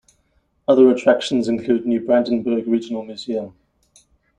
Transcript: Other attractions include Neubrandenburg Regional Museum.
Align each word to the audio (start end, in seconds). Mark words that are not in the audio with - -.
Other 0.67 0.89
attractions 0.89 1.47
include 1.47 1.85
Neubrandenburg 1.85 2.65
Regional 2.65 3.03
Museum. 3.05 3.53